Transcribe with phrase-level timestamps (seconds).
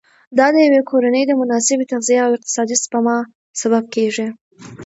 [0.37, 3.17] دا د یوې کورنۍ د مناسبې تغذیې او اقتصادي سپما
[3.61, 4.27] سبب کېږي.